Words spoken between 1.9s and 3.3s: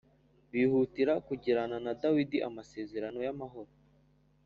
Dawidi amasezerano y